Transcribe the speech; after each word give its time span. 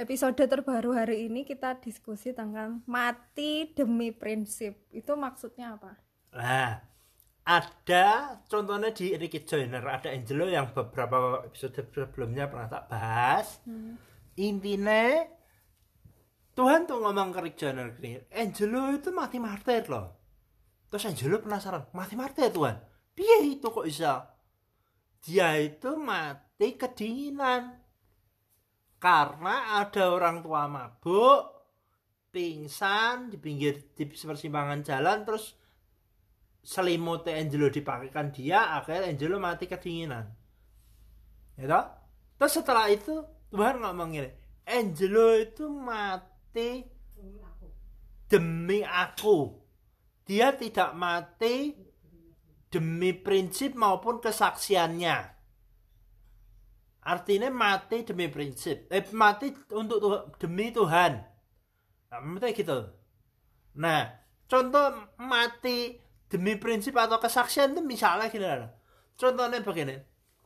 episode 0.00 0.40
terbaru 0.40 0.96
hari 0.96 1.28
ini 1.28 1.44
kita 1.44 1.76
diskusi 1.76 2.32
tentang 2.32 2.80
mati 2.88 3.68
demi 3.76 4.08
prinsip. 4.16 4.88
Itu 4.88 5.12
maksudnya 5.20 5.76
apa? 5.76 6.00
Nah, 6.32 6.80
ada 7.44 8.40
contohnya 8.48 8.96
di 8.96 9.12
Ricky 9.12 9.44
Joyner, 9.44 9.84
ada 9.84 10.08
Angelo 10.08 10.48
yang 10.48 10.72
beberapa 10.72 11.44
episode 11.44 11.76
sebelumnya 11.92 12.48
pernah 12.48 12.68
tak 12.72 12.84
bahas. 12.88 13.60
Hmm. 13.68 14.00
Intinya 14.40 15.20
Tuhan 16.56 16.88
tuh 16.88 16.96
ngomong 17.04 17.36
ke 17.36 17.40
Rick 17.44 17.56
Joyner 17.60 17.92
gini, 17.92 18.16
Angelo 18.32 18.96
itu 18.96 19.12
mati 19.12 19.36
martir 19.36 19.84
loh. 19.92 20.16
Terus 20.88 21.12
Angelo 21.12 21.44
penasaran, 21.44 21.92
mati 21.92 22.16
martir 22.16 22.48
Tuhan? 22.48 22.80
Dia 23.12 23.44
itu 23.44 23.68
kok 23.68 23.84
bisa? 23.84 24.32
Dia 25.20 25.60
itu 25.60 25.92
mati 26.00 26.72
kedinginan 26.80 27.79
karena 29.00 29.80
ada 29.80 30.12
orang 30.12 30.44
tua 30.44 30.68
mabuk 30.68 31.40
pingsan 32.28 33.32
di 33.32 33.40
pinggir 33.40 33.96
di 33.96 34.04
persimpangan 34.04 34.84
jalan 34.84 35.24
terus 35.24 35.56
selimut 36.60 37.24
Angelo 37.24 37.72
dipakaikan 37.72 38.28
dia 38.28 38.76
akhirnya 38.76 39.08
Angelo 39.08 39.40
mati 39.40 39.64
kedinginan. 39.64 40.28
Ya 41.56 41.66
toh? 41.66 41.86
terus 42.36 42.52
setelah 42.60 42.88
itu 42.92 43.24
Tuhan 43.52 43.80
ngomong 43.80 44.16
gini 44.16 44.30
Angelo 44.68 45.32
itu 45.34 45.64
mati 45.66 46.84
demi 48.28 48.84
aku. 48.84 49.58
Dia 50.28 50.54
tidak 50.54 50.94
mati 50.94 51.74
demi 52.70 53.10
prinsip 53.16 53.74
maupun 53.74 54.22
kesaksiannya 54.22 55.39
artinya 57.04 57.48
mati 57.48 58.04
demi 58.04 58.28
prinsip. 58.28 58.88
Eh 58.92 59.04
mati 59.12 59.52
untuk 59.72 59.98
Tuhan, 60.00 60.22
demi 60.36 60.66
Tuhan. 60.72 61.12
Nah 62.10 62.18
maksudnya 62.20 62.56
gitu. 62.56 62.78
Nah 63.80 64.02
contoh 64.50 65.14
mati 65.20 65.96
demi 66.30 66.54
prinsip 66.60 66.94
atau 66.94 67.18
kesaksian 67.18 67.74
itu 67.74 67.82
misalnya 67.82 68.30
gini 68.30 68.46
contohnya 69.20 69.60
begini. 69.60 69.96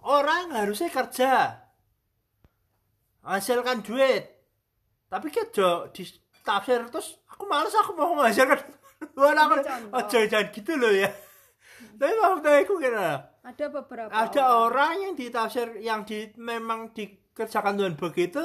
Orang 0.05 0.53
harusnya 0.53 0.93
kerja. 0.93 1.63
Hasilkan 3.25 3.81
duit. 3.81 4.29
Tapi 5.09 5.33
kan 5.33 5.49
di 5.95 6.05
tafsir 6.45 6.85
terus 6.93 7.17
aku 7.25 7.49
males 7.49 7.73
aku 7.73 7.97
mau 7.97 8.13
menghasilkan 8.13 8.61
Tuhan 9.17 9.37
aku 9.37 9.55
oh, 9.91 10.05
jangan 10.07 10.45
gitu 10.53 10.77
loh 10.77 10.93
ya 10.93 11.09
tapi 11.95 12.13
maksudnya 12.17 12.53
aku 12.63 12.75
kira 12.81 13.11
ada 13.45 13.67
beberapa 13.69 14.11
ada 14.11 14.43
orang, 14.43 14.65
orang 14.73 14.93
yang 15.05 15.13
ditafsir 15.15 15.69
yang 15.79 16.01
di 16.09 16.33
memang 16.41 16.95
dikerjakan 16.97 17.77
Tuhan 17.77 17.95
begitu 17.99 18.45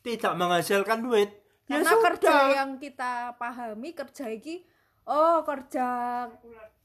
tidak 0.00 0.32
menghasilkan 0.38 1.04
duit. 1.04 1.30
Ya 1.68 1.84
karena 1.84 1.92
ya 1.92 2.00
kerja 2.00 2.34
yang 2.64 2.70
kita 2.80 3.36
pahami 3.36 3.92
kerja 3.92 4.32
ini 4.32 4.64
oh 5.04 5.44
kerja 5.44 5.88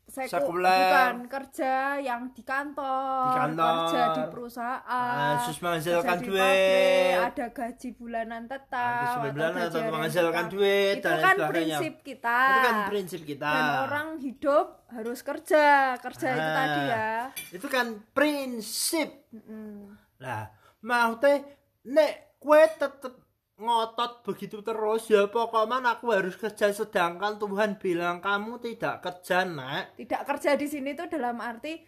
Seku, 0.04 0.52
bukan 0.52 1.26
kerja 1.32 1.98
yang 1.98 2.36
di 2.36 2.44
kantor, 2.46 3.23
di 3.23 3.40
kantor. 3.40 3.73
kerja 3.88 4.02
di 4.14 4.23
perusahaan 4.30 5.34
nah, 5.40 5.48
menghasilkan 5.48 6.18
duit. 6.22 7.18
ada 7.18 7.48
gaji 7.50 7.90
bulanan 7.96 8.44
tetap 8.46 9.24
nah, 9.24 9.31
bulanan 9.31 9.64
atau 9.72 9.81
menghasilkan 9.90 10.46
duit 10.52 11.00
itu 11.00 11.08
kan 11.08 11.36
prinsip 11.50 11.94
kita. 12.04 12.40
Itu 12.46 12.59
kan 12.59 12.76
prinsip 12.92 13.22
kita. 13.24 13.48
Dan 13.48 13.66
orang 13.88 14.08
hidup 14.20 14.66
harus 14.92 15.20
kerja 15.24 15.98
kerja 15.98 16.28
nah, 16.30 16.36
itu 16.36 16.50
tadi 16.52 16.81
ya. 16.84 17.12
itu 17.56 17.68
kan 17.72 17.88
prinsip. 18.12 19.09
Mm 19.31 19.40
-mm. 19.40 19.76
nah 20.20 20.52
mau 20.84 21.16
teh 21.16 21.42
nek 21.88 22.38
kue 22.44 22.59
tetep 22.76 23.23
ngotot 23.64 24.28
begitu 24.28 24.59
terus 24.59 25.07
ya 25.07 25.31
pokoknya 25.31 25.79
aku 25.96 26.12
harus 26.12 26.35
kerja 26.35 26.75
sedangkan 26.75 27.40
Tuhan 27.40 27.79
bilang 27.79 28.19
kamu 28.19 28.59
tidak 28.59 29.00
kerja 29.00 29.47
nak. 29.47 29.96
Tidak 29.96 30.22
kerja 30.28 30.59
di 30.59 30.68
sini 30.68 30.91
tuh 30.91 31.07
dalam 31.07 31.40
arti 31.40 31.79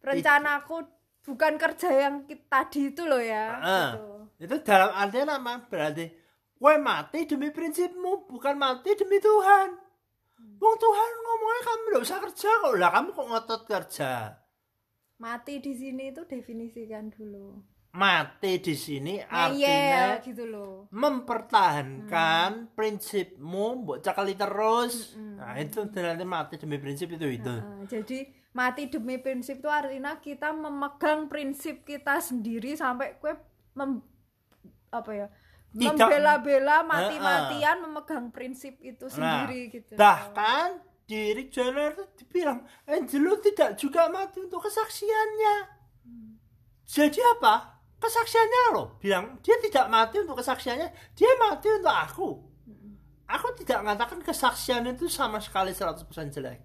rencanaku 0.00 0.86
bukan 1.26 1.58
kerja 1.58 1.90
yang 1.90 2.14
tadi 2.48 2.94
itu 2.94 3.04
loh 3.04 3.20
ya 3.20 3.60
uh, 3.60 3.90
gitu. 4.40 4.48
itu 4.48 4.56
dalam 4.64 4.90
arti 4.96 5.20
apa 5.20 5.52
berarti 5.68 6.04
kue 6.56 6.74
mati 6.80 7.28
demi 7.28 7.52
prinsipmu 7.52 8.28
bukan 8.30 8.56
mati 8.56 8.92
demi 8.96 9.20
Tuhan. 9.20 9.68
Hmm. 10.40 10.56
Wong 10.56 10.76
Tuhan 10.76 11.10
ngomongnya 11.20 11.60
kamu 11.64 11.82
tidak 11.84 12.02
usah 12.04 12.18
kerja 12.20 12.50
kok. 12.52 12.72
Lah 12.76 12.90
kamu 12.92 13.08
kok 13.12 13.26
ngotot 13.28 13.62
kerja? 13.68 14.12
Mati 15.20 15.60
di 15.60 15.72
sini 15.76 16.12
itu 16.12 16.24
definisikan 16.24 17.12
dulu 17.12 17.60
mati 17.90 18.62
di 18.62 18.78
sini 18.78 19.18
artinya 19.18 20.22
gitu 20.22 20.46
loh. 20.46 20.86
mempertahankan 20.94 22.70
hmm. 22.70 22.74
prinsipmu 22.78 23.82
buat 23.82 23.98
cakali 23.98 24.38
terus 24.38 25.18
hmm. 25.18 25.42
nah 25.42 25.58
itu 25.58 25.82
nanti 25.90 26.22
mati 26.22 26.54
demi 26.54 26.78
prinsip 26.78 27.10
itu 27.10 27.26
itu 27.26 27.50
nah, 27.50 27.82
jadi 27.90 28.30
mati 28.54 28.86
demi 28.86 29.18
prinsip 29.18 29.58
itu 29.58 29.66
artinya 29.66 30.22
kita 30.22 30.54
memegang 30.54 31.26
prinsip 31.26 31.82
kita 31.82 32.22
sendiri 32.22 32.78
sampai 32.78 33.18
kue 33.18 33.34
mem, 33.74 33.98
apa 34.94 35.10
ya 35.10 35.26
membela-bela 35.74 36.86
mati-matian 36.86 37.74
uh, 37.74 37.82
uh. 37.82 37.84
memegang 37.90 38.30
prinsip 38.30 38.78
itu 38.86 39.10
nah, 39.10 39.14
sendiri 39.14 39.60
nah, 39.66 39.70
gitu 39.74 39.92
bahkan 39.98 40.78
diri 41.10 41.50
Jenner 41.50 41.98
dibilang 42.14 42.62
Angelo 42.86 43.34
tidak 43.42 43.74
juga 43.74 44.06
mati 44.06 44.38
untuk 44.46 44.62
kesaksiannya 44.62 45.56
hmm. 46.06 46.30
jadi 46.86 47.18
apa 47.34 47.79
kesaksiannya 48.00 48.62
loh. 48.72 48.96
Bilang 48.98 49.38
dia 49.44 49.60
tidak 49.60 49.86
mati 49.92 50.18
untuk 50.24 50.40
kesaksiannya 50.40 50.88
dia 51.14 51.30
mati 51.38 51.68
untuk 51.68 51.94
aku. 51.94 52.28
Aku 53.30 53.46
tidak 53.62 53.86
mengatakan 53.86 54.18
kesaksian 54.24 54.90
itu 54.90 55.06
sama 55.06 55.38
sekali 55.38 55.70
100% 55.70 56.02
jelek. 56.34 56.58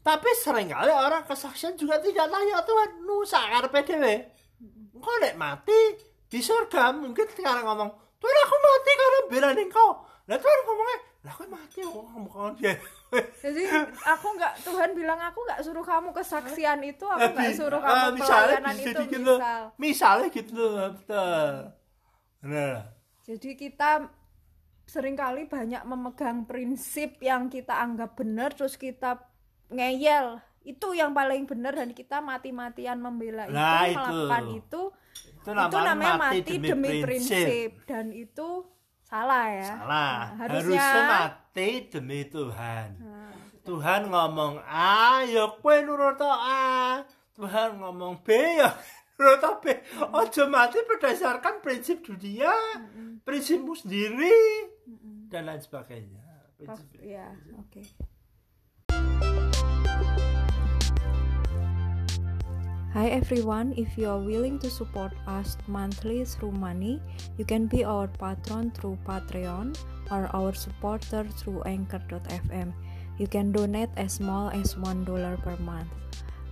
Tapi 0.00 0.30
sering 0.40 0.72
kali 0.72 0.88
orang 0.88 1.28
kesaksian 1.28 1.76
juga 1.76 2.00
tidak 2.00 2.32
tanya 2.32 2.64
Tuhan 2.64 2.90
nusa 3.04 3.44
dewe 3.84 4.38
engkau 4.98 5.14
nek 5.22 5.38
mati 5.38 5.80
di 6.26 6.42
surga 6.42 6.90
mungkin 6.90 7.26
sekarang 7.30 7.62
ngomong 7.62 7.90
Tuhan 8.18 8.36
aku 8.44 8.56
mati 8.58 8.90
karena 8.98 9.20
belain 9.30 9.58
engkau 9.62 9.90
nah 10.26 10.36
Tuhan 10.36 10.58
ngomongnya 10.66 10.98
lah 11.22 11.32
aku 11.32 11.42
mati 11.46 11.78
kok 11.86 12.04
ngomong 12.10 12.58
dia 12.58 12.74
jadi 13.42 13.62
aku 14.04 14.26
nggak 14.36 14.54
Tuhan 14.68 14.90
bilang 14.92 15.20
aku 15.20 15.40
nggak 15.48 15.60
suruh 15.64 15.84
kamu 15.84 16.12
kesaksian 16.12 16.80
itu 16.84 17.08
aku 17.08 17.32
nggak 17.32 17.56
suruh 17.56 17.80
kamu 17.80 17.96
uh, 17.96 18.12
pelayanan 18.20 18.76
itu 18.76 19.02
gitu. 19.08 19.34
misal 19.36 19.60
misalnya 19.80 20.28
gitu 20.28 20.68
nah. 22.44 22.76
jadi 23.24 23.50
kita 23.56 23.90
sering 24.88 25.16
kali 25.16 25.48
banyak 25.48 25.84
memegang 25.84 26.48
prinsip 26.48 27.20
yang 27.20 27.48
kita 27.52 27.76
anggap 27.76 28.16
benar 28.16 28.52
terus 28.56 28.76
kita 28.76 29.20
ngeyel 29.68 30.40
itu 30.64 30.88
yang 30.92 31.16
paling 31.16 31.48
benar 31.48 31.72
dan 31.76 31.96
kita 31.96 32.20
mati-matian 32.20 33.00
membela 33.00 33.48
nah, 33.48 33.88
itu, 33.88 33.92
itu 33.92 33.96
melakukan 33.96 34.44
itu 34.52 34.82
itu 35.18 35.50
namanya, 35.52 35.68
itu 35.68 35.78
namanya 35.80 36.14
mati, 36.16 36.38
mati 36.40 36.54
demi, 36.56 36.68
demi 36.68 36.90
prinsip. 37.00 37.36
prinsip 37.36 37.70
dan 37.88 38.06
itu 38.12 38.48
salah 39.08 39.44
ya. 39.48 39.72
Salah. 39.72 39.88
Nah, 39.88 40.20
harusnya, 40.44 40.80
harusnya 40.84 41.02
mati 41.08 41.70
demi 41.88 42.20
Tuhan. 42.28 42.88
Nah. 43.00 43.32
Tuhan 43.64 44.08
ngomong 44.08 44.60
A 44.68 45.24
ya 45.24 45.48
kue 45.60 45.80
nurut 45.80 46.20
A. 46.20 47.04
Tuhan 47.32 47.80
ngomong 47.80 48.20
B 48.20 48.28
ya 48.60 48.76
nurut 49.16 49.44
B. 49.64 49.72
Ojo 50.12 50.42
mati 50.52 50.78
berdasarkan 50.84 51.64
prinsip 51.64 52.04
dunia 52.04 52.52
prinsipmu 53.24 53.72
sendiri 53.72 54.36
dan 55.32 55.48
lain 55.48 55.60
sebagainya. 55.60 56.24
Prinsip, 56.60 56.88
ya 57.00 57.32
oke. 57.56 57.80
okay. 57.80 57.86
Hi 62.94 63.08
everyone, 63.12 63.74
if 63.76 63.98
you 63.98 64.08
are 64.08 64.18
willing 64.18 64.58
to 64.60 64.70
support 64.70 65.12
us 65.26 65.58
monthly 65.66 66.24
through 66.24 66.52
money, 66.52 67.02
you 67.36 67.44
can 67.44 67.66
be 67.66 67.84
our 67.84 68.08
patron 68.08 68.70
through 68.70 68.96
Patreon 69.04 69.76
or 70.10 70.24
our 70.32 70.54
supporter 70.54 71.28
through 71.36 71.60
anchor.fm. 71.64 72.72
You 73.18 73.26
can 73.26 73.52
donate 73.52 73.90
as 73.98 74.14
small 74.14 74.48
as 74.48 74.74
$1 74.74 75.04
per 75.04 75.56
month. 75.60 75.92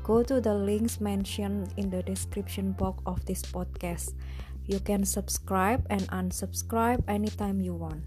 Go 0.04 0.22
to 0.22 0.38
the 0.38 0.52
links 0.52 1.00
mentioned 1.00 1.72
in 1.78 1.88
the 1.88 2.02
description 2.02 2.72
box 2.72 3.02
of 3.06 3.24
this 3.24 3.40
podcast. 3.40 4.12
You 4.66 4.78
can 4.80 5.06
subscribe 5.06 5.86
and 5.88 6.02
unsubscribe 6.12 7.02
anytime 7.08 7.62
you 7.62 7.72
want. 7.72 8.04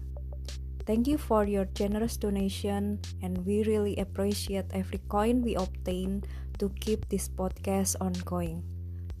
Thank 0.86 1.08
you 1.08 1.18
for 1.18 1.44
your 1.44 1.66
generous 1.74 2.16
donation, 2.16 3.00
and 3.22 3.44
we 3.44 3.64
really 3.64 3.96
appreciate 3.96 4.66
every 4.72 4.98
coin 5.08 5.42
we 5.42 5.56
obtain 5.56 6.22
to 6.60 6.68
keep 6.80 7.08
this 7.08 7.28
podcast 7.28 7.96
ongoing. 8.00 8.62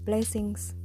Blessings. 0.04 0.79